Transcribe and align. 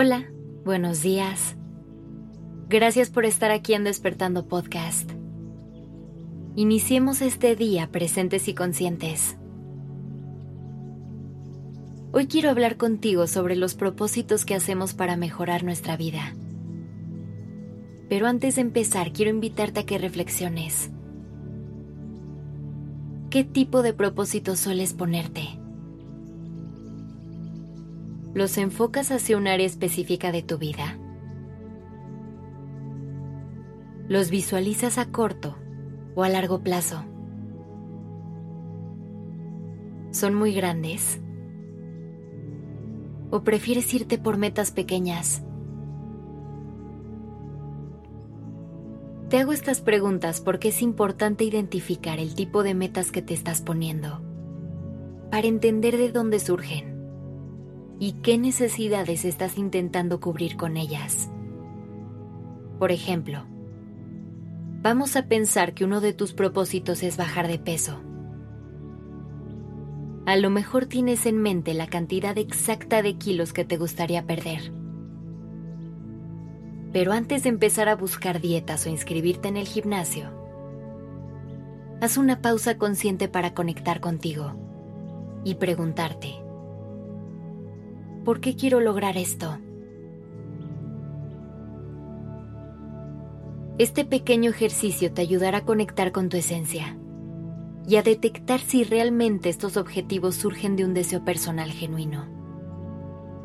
Hola, 0.00 0.30
buenos 0.64 1.02
días. 1.02 1.56
Gracias 2.68 3.10
por 3.10 3.24
estar 3.24 3.50
aquí 3.50 3.74
en 3.74 3.82
Despertando 3.82 4.46
Podcast. 4.46 5.10
Iniciemos 6.54 7.20
este 7.20 7.56
día 7.56 7.90
presentes 7.90 8.46
y 8.46 8.54
conscientes. 8.54 9.36
Hoy 12.12 12.28
quiero 12.28 12.48
hablar 12.48 12.76
contigo 12.76 13.26
sobre 13.26 13.56
los 13.56 13.74
propósitos 13.74 14.44
que 14.44 14.54
hacemos 14.54 14.94
para 14.94 15.16
mejorar 15.16 15.64
nuestra 15.64 15.96
vida. 15.96 16.32
Pero 18.08 18.28
antes 18.28 18.54
de 18.54 18.60
empezar, 18.60 19.12
quiero 19.12 19.32
invitarte 19.32 19.80
a 19.80 19.84
que 19.84 19.98
reflexiones. 19.98 20.90
¿Qué 23.30 23.42
tipo 23.42 23.82
de 23.82 23.94
propósitos 23.94 24.60
sueles 24.60 24.92
ponerte? 24.92 25.58
¿Los 28.34 28.58
enfocas 28.58 29.10
hacia 29.10 29.38
un 29.38 29.48
área 29.48 29.66
específica 29.66 30.32
de 30.32 30.42
tu 30.42 30.58
vida? 30.58 30.98
¿Los 34.06 34.30
visualizas 34.30 34.98
a 34.98 35.10
corto 35.10 35.56
o 36.14 36.24
a 36.24 36.28
largo 36.28 36.62
plazo? 36.62 37.04
¿Son 40.10 40.34
muy 40.34 40.52
grandes? 40.52 41.20
¿O 43.30 43.44
prefieres 43.44 43.92
irte 43.94 44.18
por 44.18 44.36
metas 44.36 44.72
pequeñas? 44.72 45.42
Te 49.30 49.38
hago 49.38 49.52
estas 49.52 49.80
preguntas 49.80 50.40
porque 50.40 50.68
es 50.68 50.82
importante 50.82 51.44
identificar 51.44 52.18
el 52.18 52.34
tipo 52.34 52.62
de 52.62 52.74
metas 52.74 53.10
que 53.10 53.22
te 53.22 53.34
estás 53.34 53.62
poniendo 53.62 54.22
para 55.30 55.46
entender 55.46 55.96
de 55.96 56.12
dónde 56.12 56.40
surgen 56.40 56.87
y 57.98 58.12
qué 58.22 58.38
necesidades 58.38 59.24
estás 59.24 59.58
intentando 59.58 60.20
cubrir 60.20 60.56
con 60.56 60.76
ellas. 60.76 61.30
Por 62.78 62.92
ejemplo, 62.92 63.44
vamos 64.82 65.16
a 65.16 65.26
pensar 65.26 65.74
que 65.74 65.84
uno 65.84 66.00
de 66.00 66.12
tus 66.12 66.32
propósitos 66.32 67.02
es 67.02 67.16
bajar 67.16 67.48
de 67.48 67.58
peso. 67.58 68.00
A 70.26 70.36
lo 70.36 70.50
mejor 70.50 70.86
tienes 70.86 71.26
en 71.26 71.38
mente 71.38 71.74
la 71.74 71.86
cantidad 71.86 72.36
exacta 72.38 73.02
de 73.02 73.16
kilos 73.16 73.52
que 73.52 73.64
te 73.64 73.78
gustaría 73.78 74.26
perder. 74.26 74.72
Pero 76.92 77.12
antes 77.12 77.42
de 77.42 77.48
empezar 77.48 77.88
a 77.88 77.96
buscar 77.96 78.40
dietas 78.40 78.86
o 78.86 78.90
inscribirte 78.90 79.48
en 79.48 79.56
el 79.56 79.66
gimnasio, 79.66 80.30
haz 82.00 82.16
una 82.16 82.40
pausa 82.40 82.78
consciente 82.78 83.28
para 83.28 83.54
conectar 83.54 84.00
contigo 84.00 84.54
y 85.44 85.56
preguntarte, 85.56 86.47
¿Por 88.28 88.42
qué 88.42 88.56
quiero 88.56 88.80
lograr 88.80 89.16
esto? 89.16 89.56
Este 93.78 94.04
pequeño 94.04 94.50
ejercicio 94.50 95.10
te 95.14 95.22
ayudará 95.22 95.56
a 95.56 95.64
conectar 95.64 96.12
con 96.12 96.28
tu 96.28 96.36
esencia 96.36 96.98
y 97.88 97.96
a 97.96 98.02
detectar 98.02 98.60
si 98.60 98.84
realmente 98.84 99.48
estos 99.48 99.78
objetivos 99.78 100.34
surgen 100.34 100.76
de 100.76 100.84
un 100.84 100.92
deseo 100.92 101.24
personal 101.24 101.70
genuino 101.70 102.28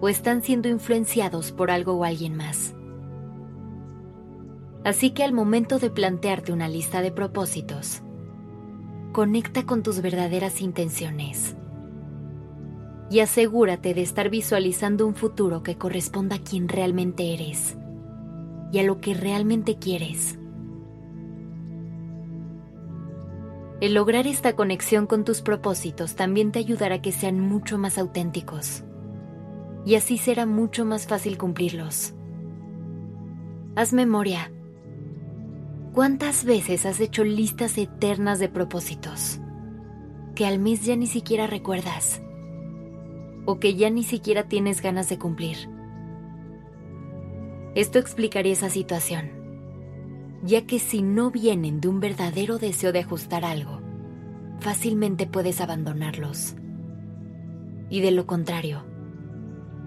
o 0.00 0.08
están 0.08 0.42
siendo 0.42 0.70
influenciados 0.70 1.52
por 1.52 1.70
algo 1.70 1.92
o 1.92 2.04
alguien 2.04 2.34
más. 2.34 2.74
Así 4.82 5.10
que 5.10 5.24
al 5.24 5.34
momento 5.34 5.78
de 5.78 5.90
plantearte 5.90 6.54
una 6.54 6.68
lista 6.68 7.02
de 7.02 7.12
propósitos, 7.12 8.00
conecta 9.12 9.66
con 9.66 9.82
tus 9.82 10.00
verdaderas 10.00 10.62
intenciones 10.62 11.54
y 13.10 13.20
asegúrate 13.20 13.92
de 13.92 14.02
estar 14.02 14.30
visualizando 14.30 15.06
un 15.06 15.16
futuro 15.16 15.64
que 15.64 15.76
corresponda 15.76 16.36
a 16.36 16.42
quien 16.42 16.68
realmente 16.68 17.34
eres 17.34 17.76
y 18.72 18.78
a 18.78 18.84
lo 18.84 19.00
que 19.00 19.14
realmente 19.14 19.78
quieres. 19.78 20.38
El 23.80 23.94
lograr 23.94 24.26
esta 24.26 24.54
conexión 24.54 25.06
con 25.06 25.24
tus 25.24 25.40
propósitos 25.40 26.14
también 26.14 26.52
te 26.52 26.60
ayudará 26.60 26.96
a 26.96 27.02
que 27.02 27.12
sean 27.12 27.40
mucho 27.40 27.78
más 27.78 27.98
auténticos 27.98 28.84
y 29.84 29.96
así 29.96 30.16
será 30.18 30.46
mucho 30.46 30.84
más 30.84 31.06
fácil 31.06 31.36
cumplirlos. 31.36 32.14
Haz 33.74 33.92
memoria. 33.92 34.52
¿Cuántas 35.94 36.44
veces 36.44 36.86
has 36.86 37.00
hecho 37.00 37.24
listas 37.24 37.76
eternas 37.76 38.38
de 38.38 38.48
propósitos 38.48 39.40
que 40.36 40.46
al 40.46 40.60
mes 40.60 40.84
ya 40.84 40.94
ni 40.94 41.08
siquiera 41.08 41.48
recuerdas? 41.48 42.22
O 43.50 43.58
que 43.58 43.74
ya 43.74 43.90
ni 43.90 44.04
siquiera 44.04 44.44
tienes 44.44 44.80
ganas 44.80 45.08
de 45.08 45.18
cumplir. 45.18 45.56
Esto 47.74 47.98
explicaría 47.98 48.52
esa 48.52 48.70
situación, 48.70 49.30
ya 50.44 50.66
que 50.66 50.78
si 50.78 51.02
no 51.02 51.32
vienen 51.32 51.80
de 51.80 51.88
un 51.88 51.98
verdadero 51.98 52.58
deseo 52.58 52.92
de 52.92 53.00
ajustar 53.00 53.44
algo, 53.44 53.80
fácilmente 54.60 55.26
puedes 55.26 55.60
abandonarlos. 55.60 56.54
Y 57.88 58.00
de 58.00 58.12
lo 58.12 58.24
contrario, 58.24 58.84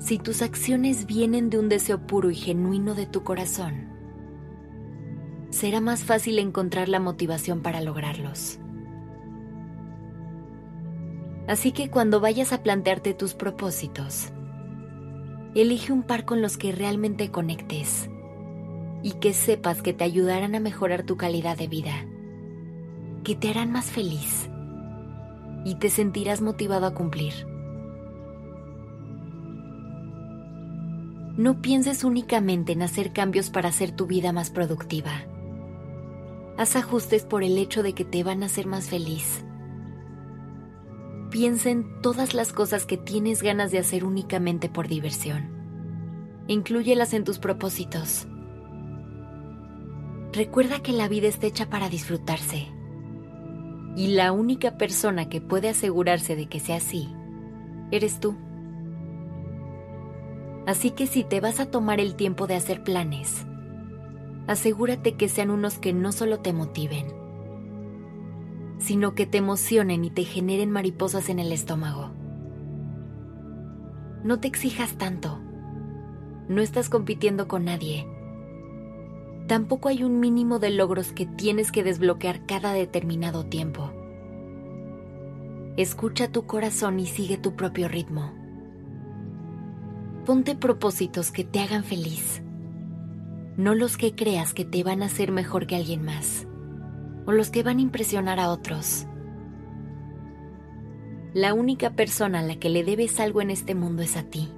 si 0.00 0.18
tus 0.18 0.42
acciones 0.42 1.06
vienen 1.06 1.48
de 1.48 1.60
un 1.60 1.68
deseo 1.68 2.04
puro 2.04 2.32
y 2.32 2.34
genuino 2.34 2.96
de 2.96 3.06
tu 3.06 3.22
corazón, 3.22 3.86
será 5.50 5.80
más 5.80 6.02
fácil 6.02 6.40
encontrar 6.40 6.88
la 6.88 6.98
motivación 6.98 7.62
para 7.62 7.80
lograrlos. 7.80 8.58
Así 11.48 11.72
que 11.72 11.90
cuando 11.90 12.20
vayas 12.20 12.52
a 12.52 12.62
plantearte 12.62 13.14
tus 13.14 13.34
propósitos, 13.34 14.32
elige 15.54 15.92
un 15.92 16.04
par 16.04 16.24
con 16.24 16.40
los 16.40 16.56
que 16.56 16.72
realmente 16.72 17.30
conectes 17.30 18.08
y 19.02 19.12
que 19.12 19.32
sepas 19.32 19.82
que 19.82 19.92
te 19.92 20.04
ayudarán 20.04 20.54
a 20.54 20.60
mejorar 20.60 21.02
tu 21.02 21.16
calidad 21.16 21.58
de 21.58 21.66
vida, 21.66 22.06
que 23.24 23.34
te 23.34 23.50
harán 23.50 23.72
más 23.72 23.86
feliz 23.86 24.48
y 25.64 25.74
te 25.76 25.90
sentirás 25.90 26.40
motivado 26.40 26.86
a 26.86 26.94
cumplir. 26.94 27.46
No 31.36 31.60
pienses 31.60 32.04
únicamente 32.04 32.72
en 32.72 32.82
hacer 32.82 33.12
cambios 33.12 33.50
para 33.50 33.70
hacer 33.70 33.96
tu 33.96 34.06
vida 34.06 34.32
más 34.32 34.50
productiva. 34.50 35.12
Haz 36.56 36.76
ajustes 36.76 37.24
por 37.24 37.42
el 37.42 37.58
hecho 37.58 37.82
de 37.82 37.94
que 37.94 38.04
te 38.04 38.22
van 38.22 38.42
a 38.42 38.46
hacer 38.46 38.66
más 38.66 38.88
feliz 38.88 39.42
piensa 41.32 41.70
en 41.70 42.02
todas 42.02 42.34
las 42.34 42.52
cosas 42.52 42.84
que 42.84 42.98
tienes 42.98 43.42
ganas 43.42 43.72
de 43.72 43.78
hacer 43.78 44.04
únicamente 44.04 44.68
por 44.68 44.86
diversión. 44.86 45.48
Inclúyelas 46.46 47.14
en 47.14 47.24
tus 47.24 47.38
propósitos. 47.38 48.28
Recuerda 50.32 50.80
que 50.80 50.92
la 50.92 51.08
vida 51.08 51.28
está 51.28 51.46
hecha 51.46 51.70
para 51.70 51.88
disfrutarse. 51.88 52.68
Y 53.96 54.08
la 54.08 54.32
única 54.32 54.76
persona 54.76 55.30
que 55.30 55.40
puede 55.40 55.70
asegurarse 55.70 56.36
de 56.36 56.48
que 56.48 56.60
sea 56.60 56.76
así, 56.76 57.08
eres 57.90 58.20
tú. 58.20 58.36
Así 60.66 60.90
que 60.90 61.06
si 61.06 61.24
te 61.24 61.40
vas 61.40 61.60
a 61.60 61.70
tomar 61.70 61.98
el 61.98 62.14
tiempo 62.14 62.46
de 62.46 62.56
hacer 62.56 62.84
planes, 62.84 63.46
asegúrate 64.46 65.16
que 65.16 65.30
sean 65.30 65.50
unos 65.50 65.78
que 65.78 65.94
no 65.94 66.12
solo 66.12 66.40
te 66.40 66.52
motiven, 66.52 67.21
sino 68.82 69.14
que 69.14 69.26
te 69.26 69.38
emocionen 69.38 70.04
y 70.04 70.10
te 70.10 70.24
generen 70.24 70.70
mariposas 70.70 71.28
en 71.28 71.38
el 71.38 71.52
estómago. 71.52 72.10
No 74.24 74.40
te 74.40 74.48
exijas 74.48 74.96
tanto. 74.98 75.38
No 76.48 76.60
estás 76.60 76.88
compitiendo 76.88 77.48
con 77.48 77.64
nadie. 77.64 78.06
Tampoco 79.46 79.88
hay 79.88 80.04
un 80.04 80.20
mínimo 80.20 80.58
de 80.58 80.70
logros 80.70 81.12
que 81.12 81.26
tienes 81.26 81.72
que 81.72 81.82
desbloquear 81.82 82.44
cada 82.46 82.72
determinado 82.72 83.46
tiempo. 83.46 83.92
Escucha 85.76 86.28
tu 86.28 86.46
corazón 86.46 87.00
y 87.00 87.06
sigue 87.06 87.38
tu 87.38 87.54
propio 87.54 87.88
ritmo. 87.88 88.32
Ponte 90.26 90.54
propósitos 90.54 91.32
que 91.32 91.44
te 91.44 91.60
hagan 91.60 91.82
feliz, 91.82 92.42
no 93.56 93.74
los 93.74 93.96
que 93.96 94.14
creas 94.14 94.54
que 94.54 94.64
te 94.64 94.84
van 94.84 95.02
a 95.02 95.06
hacer 95.06 95.32
mejor 95.32 95.66
que 95.66 95.76
alguien 95.76 96.04
más 96.04 96.46
o 97.26 97.32
los 97.32 97.50
que 97.50 97.62
van 97.62 97.78
a 97.78 97.82
impresionar 97.82 98.40
a 98.40 98.50
otros. 98.50 99.06
La 101.34 101.54
única 101.54 101.90
persona 101.90 102.40
a 102.40 102.42
la 102.42 102.56
que 102.56 102.68
le 102.68 102.84
debes 102.84 103.18
algo 103.18 103.40
en 103.40 103.50
este 103.50 103.74
mundo 103.74 104.02
es 104.02 104.16
a 104.16 104.24
ti. 104.24 104.50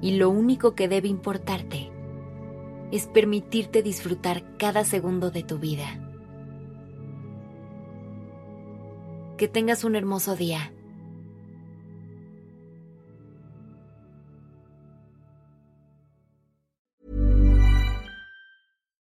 Y 0.00 0.16
lo 0.16 0.30
único 0.30 0.74
que 0.74 0.88
debe 0.88 1.08
importarte 1.08 1.90
es 2.92 3.06
permitirte 3.06 3.82
disfrutar 3.82 4.56
cada 4.58 4.84
segundo 4.84 5.30
de 5.30 5.42
tu 5.42 5.58
vida. 5.58 5.86
Que 9.36 9.48
tengas 9.48 9.82
un 9.82 9.96
hermoso 9.96 10.36
día. 10.36 10.72